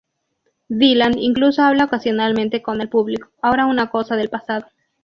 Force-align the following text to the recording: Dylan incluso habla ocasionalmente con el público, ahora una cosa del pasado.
Dylan 0.69 1.19
incluso 1.19 1.61
habla 1.61 1.83
ocasionalmente 1.85 2.63
con 2.63 2.81
el 2.81 2.89
público, 2.89 3.29
ahora 3.39 3.67
una 3.67 3.91
cosa 3.91 4.15
del 4.15 4.29
pasado. 4.31 4.65